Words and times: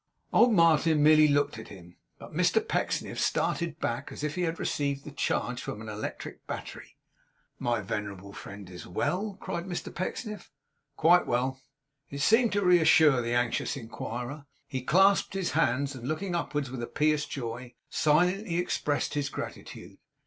Old 0.33 0.51
Martin 0.51 1.03
merely 1.03 1.27
looked 1.27 1.59
at 1.59 1.67
him; 1.67 1.95
but 2.17 2.33
Mr 2.33 2.67
Pecksniff 2.67 3.19
started 3.19 3.79
back 3.79 4.11
as 4.11 4.23
if 4.23 4.33
he 4.33 4.41
had 4.41 4.57
received 4.59 5.03
the 5.03 5.11
charge 5.11 5.61
from 5.61 5.79
an 5.79 5.87
electric 5.87 6.47
battery. 6.47 6.97
'My 7.59 7.81
venerable 7.81 8.33
friend 8.33 8.67
is 8.71 8.87
well?' 8.87 9.37
cried 9.39 9.65
Mr 9.65 9.93
Pecksniff. 9.93 10.49
'Quite 10.97 11.27
well.' 11.27 11.61
It 12.09 12.21
seemed 12.21 12.51
to 12.53 12.65
reassure 12.65 13.21
the 13.21 13.35
anxious 13.35 13.77
inquirer. 13.77 14.47
He 14.67 14.81
clasped 14.81 15.35
his 15.35 15.51
hands 15.51 15.93
and, 15.93 16.07
looking 16.07 16.33
upwards 16.33 16.71
with 16.71 16.81
a 16.81 16.87
pious 16.87 17.27
joy, 17.27 17.75
silently 17.87 18.57
expressed 18.57 19.13
his 19.13 19.29
gratitude. 19.29 19.99